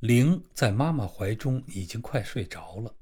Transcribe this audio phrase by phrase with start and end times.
[0.00, 2.94] 灵在妈妈怀中已经快睡着了，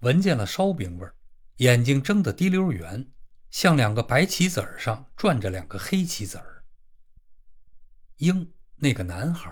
[0.00, 1.14] 闻见了烧饼味儿，
[1.56, 3.10] 眼睛睁得滴溜圆，
[3.50, 6.64] 像两个白棋子儿上转着两个黑棋子儿。
[8.16, 9.50] 鹰那个男孩，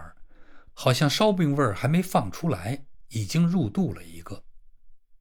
[0.75, 4.45] 好像烧饼味儿还没放出来，已经入肚了一个，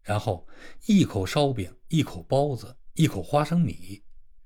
[0.02, 0.46] 然后
[0.88, 4.04] 一口烧饼，一口包子，一口花生米，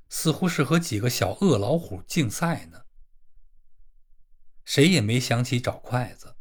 [0.10, 2.84] 似乎是和几个小饿老虎竞赛呢。
[4.64, 6.36] 谁也没想起找筷子。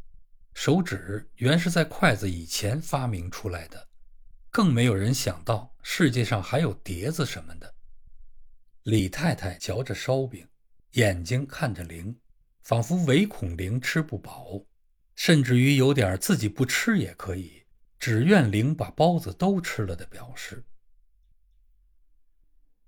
[0.60, 3.88] 手指原是在筷子以前发明出来的，
[4.50, 7.76] 更没有人想到世界上还有碟子什么的。
[8.82, 10.48] 李太太嚼着烧饼，
[10.94, 12.18] 眼睛看着灵，
[12.64, 14.66] 仿佛唯恐灵吃不饱，
[15.14, 17.62] 甚至于有点自己不吃也可以，
[18.00, 20.64] 只愿灵把包子都吃了的表示。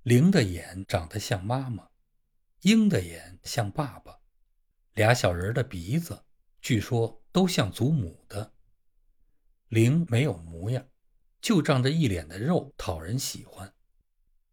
[0.03, 1.89] 灵的眼长得像妈妈，
[2.63, 4.19] 鹰的眼像爸爸，
[4.95, 6.25] 俩小人的鼻子。
[6.61, 8.53] 据说都像祖母的，
[9.69, 10.85] 灵没有模样，
[11.41, 13.73] 就仗着一脸的肉讨人喜欢。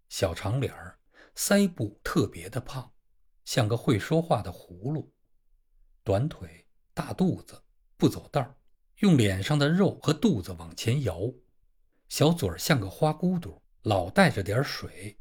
[0.09, 0.99] 小长脸儿，
[1.35, 2.93] 腮部特别的胖，
[3.45, 5.11] 像个会说话的葫芦。
[6.03, 7.63] 短腿，大肚子，
[7.97, 8.55] 不走道儿
[8.97, 11.19] 用脸上的肉和肚子往前摇。
[12.09, 15.19] 小嘴儿像个花骨朵，老带着点水，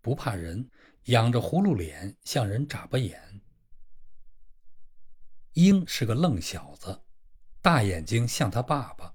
[0.00, 0.70] 不怕人，
[1.04, 3.31] 仰着葫芦脸，向人眨巴眼。
[5.54, 7.02] 鹰是个愣小子，
[7.60, 9.14] 大眼睛像他爸爸，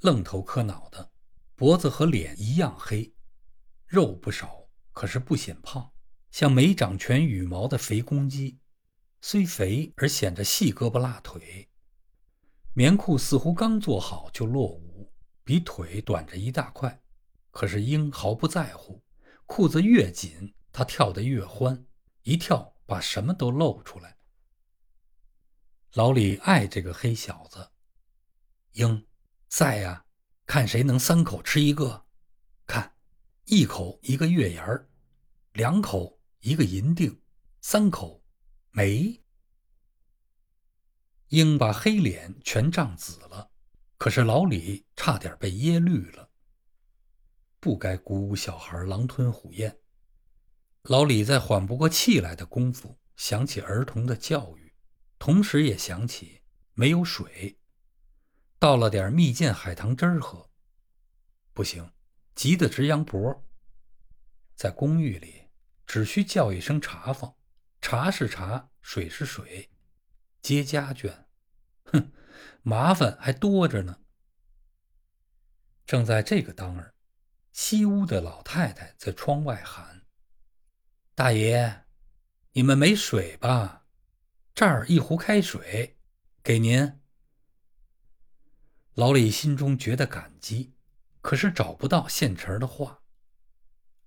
[0.00, 1.10] 愣头磕脑的，
[1.54, 3.14] 脖子和脸一样黑，
[3.86, 5.90] 肉不少，可是不显胖，
[6.30, 8.58] 像没长全羽毛的肥公鸡，
[9.22, 11.70] 虽肥而显着细胳膊辣腿。
[12.74, 15.10] 棉裤似乎刚做好就落伍，
[15.42, 17.00] 比腿短着一大块，
[17.50, 19.02] 可是鹰毫不在乎，
[19.46, 21.86] 裤子越紧，他跳得越欢，
[22.24, 24.17] 一跳把什么都露出来。
[25.94, 27.70] 老李爱这个黑小子，
[28.72, 29.06] 鹰
[29.48, 30.04] 在呀，
[30.44, 32.04] 看谁能三口吃一个。
[32.66, 32.94] 看，
[33.46, 34.86] 一口一个月牙儿，
[35.54, 37.22] 两口一个银锭，
[37.62, 38.22] 三口
[38.70, 39.22] 没。
[41.28, 43.50] 鹰把黑脸全涨紫了，
[43.96, 46.30] 可是老李差点被噎绿了。
[47.60, 49.80] 不该鼓舞小孩狼吞虎咽。
[50.82, 54.67] 老李在缓不过气来的功夫，想起儿童的教育。
[55.28, 56.40] 同时也想起
[56.72, 57.58] 没有水，
[58.58, 60.50] 倒了点蜜饯海棠汁儿喝。
[61.52, 61.92] 不行，
[62.34, 63.46] 急得直扬脖。
[64.54, 65.50] 在公寓里，
[65.86, 67.36] 只需叫一声茶房，
[67.82, 69.68] 茶是茶，水是水，
[70.40, 71.26] 接家眷，
[71.84, 72.10] 哼，
[72.62, 73.98] 麻烦还多着呢。
[75.84, 76.94] 正在这个当儿，
[77.52, 80.06] 西屋的老太太在窗外喊
[81.14, 81.84] ：“大爷，
[82.52, 83.74] 你们没水吧？”
[84.58, 86.00] 这儿一壶开水，
[86.42, 86.98] 给您。
[88.94, 90.74] 老李心中觉得感激，
[91.20, 93.04] 可是找不到现成的话。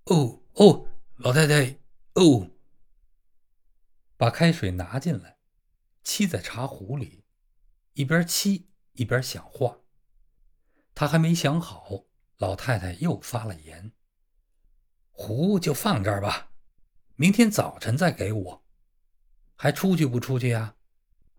[0.04, 0.86] 哦哦，
[1.16, 1.78] 老太太，
[2.16, 2.50] 哦。
[4.18, 5.38] 把开水拿进来，
[6.04, 7.24] 沏在茶壶里，
[7.94, 9.78] 一边沏一边想话。
[10.94, 12.04] 他还没想好，
[12.36, 13.92] 老太太又发了言
[15.12, 16.52] ：“壶就放这儿吧，
[17.16, 18.61] 明天早晨再给我。”
[19.62, 20.74] 还出去不出去呀？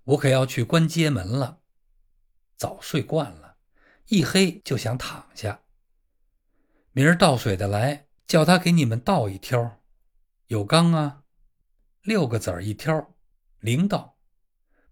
[0.05, 1.59] 我可要去关街门了。
[2.55, 3.57] 早睡惯了，
[4.07, 5.63] 一黑就想躺下。
[6.93, 9.81] 明儿倒水的来，叫他给你们倒一挑。
[10.47, 11.25] 有缸啊，
[12.01, 13.13] 六个子儿一挑，
[13.59, 14.17] 零倒，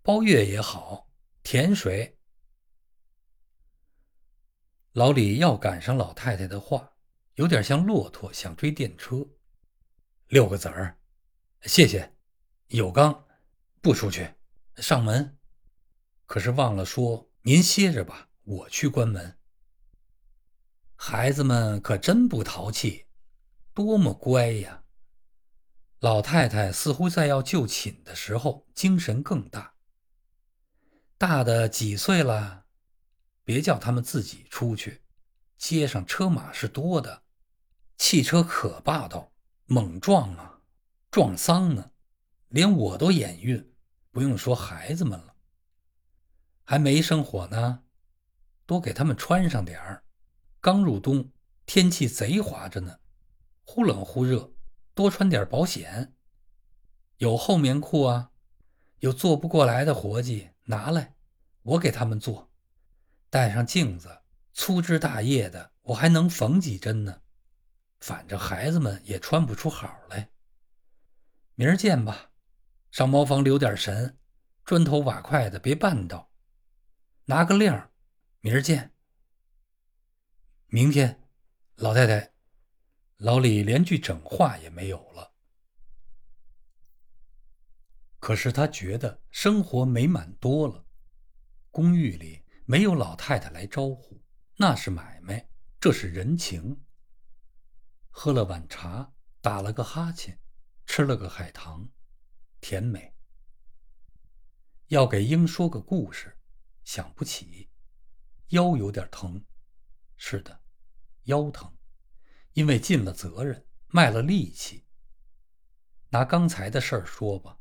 [0.02, 1.08] 包月也好，
[1.42, 2.20] 甜水。
[4.92, 6.92] 老李要赶上老太太的话，
[7.36, 9.26] 有点像骆驼想追电车。
[10.28, 10.98] 六个子儿，
[11.62, 12.14] 谢谢。
[12.72, 13.26] 有刚，
[13.82, 14.34] 不出去，
[14.78, 15.38] 上门。
[16.26, 19.38] 可是忘了说，您歇着吧，我去关门。
[20.96, 23.08] 孩子们可真不淘气，
[23.74, 24.84] 多么乖呀！
[26.00, 29.74] 老太太似乎在要就寝的时候，精神更大。
[31.18, 32.68] 大的几岁了？
[33.44, 35.02] 别叫他们自己出去，
[35.58, 37.24] 街上车马是多的，
[37.98, 39.34] 汽车可霸道，
[39.66, 40.62] 猛撞啊，
[41.12, 41.92] 撞丧呢。
[42.52, 43.74] 连我都眼晕，
[44.12, 45.36] 不用说孩子们了。
[46.64, 47.84] 还没生火呢，
[48.66, 50.04] 多给他们穿上点儿。
[50.60, 51.32] 刚入冬，
[51.66, 53.00] 天气贼滑着呢，
[53.64, 54.54] 忽冷忽热，
[54.94, 56.14] 多穿点保险。
[57.18, 58.32] 有厚棉裤啊，
[59.00, 61.16] 有做不过来的活计拿来，
[61.64, 62.52] 我给他们做。
[63.30, 67.22] 带上镜子，粗枝大叶的，我还能缝几针呢。
[68.02, 70.32] 反正孩子们也穿不出好来。
[71.56, 72.31] 明儿见吧。
[72.92, 74.20] 上茅房留点神，
[74.66, 76.30] 砖头瓦块的别绊倒。
[77.26, 77.72] 拿个令，
[78.42, 78.94] 明儿见。
[80.68, 81.28] 明天，
[81.76, 82.34] 老太太，
[83.18, 85.32] 老李连句整话也没有了。
[88.20, 90.86] 可是他觉得生活美满多了。
[91.72, 94.22] 公寓里没有老太太来招呼，
[94.58, 95.50] 那是买卖，
[95.80, 96.84] 这是人情。
[98.10, 100.38] 喝了碗茶，打了个哈欠，
[100.86, 101.90] 吃了个海棠，
[102.62, 103.14] 甜美。
[104.88, 106.38] 要给鹰说个故事，
[106.84, 107.70] 想不起，
[108.50, 109.44] 腰有点疼。
[110.16, 110.62] 是的，
[111.24, 111.76] 腰疼，
[112.54, 114.86] 因为尽了责任，卖了力气。
[116.10, 117.60] 拿刚才的事儿说吧，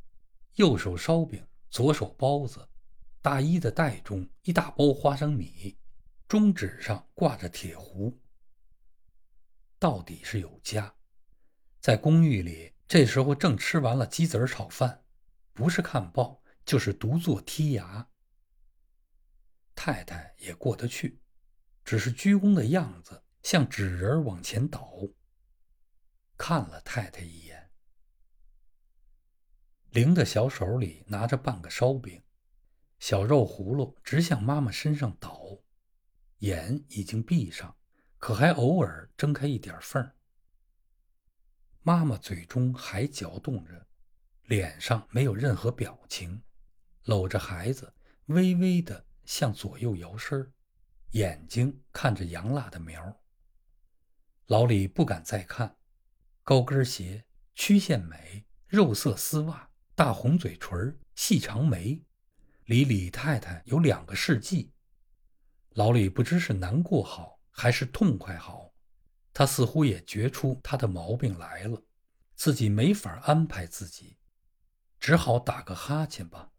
[0.57, 2.69] 右手烧饼，左手包子，
[3.23, 5.79] 大衣的袋中一大包花生米，
[6.29, 8.21] 中指上挂着铁壶。
[9.79, 10.95] 到底是有家，
[11.81, 15.05] 在公寓里，这时候正吃完了鸡子儿炒饭，
[15.53, 16.43] 不是看报。
[16.67, 18.09] 就是独坐剔牙，
[19.75, 21.21] 太太也过得去，
[21.85, 24.93] 只是鞠躬的样子像纸人往前倒。
[26.37, 27.71] 看了太太一眼，
[29.91, 32.23] 灵的小手里拿着半个烧饼，
[32.99, 35.41] 小肉葫芦直向妈妈身上倒，
[36.39, 37.77] 眼已经闭上，
[38.19, 40.15] 可还偶尔睁开一点缝儿
[41.83, 43.87] 妈妈嘴中还嚼动着，
[44.45, 46.43] 脸上没有任何表情。
[47.05, 47.93] 搂着孩子，
[48.27, 50.53] 微微的向左右摇身
[51.13, 53.21] 眼睛看着杨辣的苗。
[54.47, 55.77] 老李不敢再看，
[56.45, 57.25] 高跟鞋，
[57.55, 62.05] 曲线美，肉色丝袜，大红嘴唇，细长眉，
[62.67, 64.73] 离李太太有两个世纪。
[65.71, 68.70] 老李不知是难过好还是痛快好，
[69.33, 71.83] 他似乎也觉出他的毛病来了，
[72.35, 74.19] 自己没法安排自己，
[74.99, 76.53] 只好打个哈欠吧。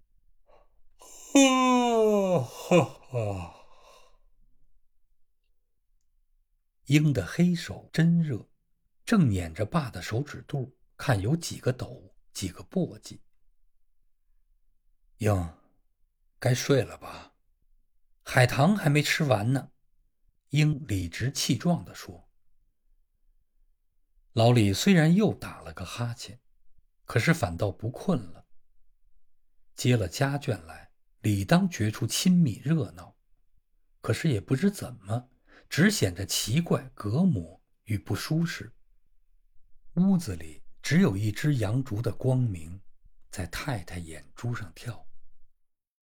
[1.33, 3.55] 啊哈哈！
[6.85, 8.49] 鹰的黑手真热，
[9.05, 13.19] 正捻着爸的手指肚，看有几个抖，几个簸箕。
[15.17, 15.53] 鹰，
[16.39, 17.33] 该睡了吧？
[18.23, 19.71] 海棠还没吃完呢。
[20.49, 22.29] 鹰理直气壮地说。
[24.33, 26.39] 老李虽然又打了个哈欠，
[27.05, 28.45] 可是反倒不困了。
[29.75, 30.91] 接了家眷来。
[31.21, 33.15] 理当觉出亲密热闹，
[34.01, 35.29] 可是也不知怎么，
[35.69, 38.73] 只显着奇怪、隔膜与不舒适。
[39.97, 42.81] 屋子里只有一只羊烛的光明，
[43.29, 45.05] 在太太眼珠上跳。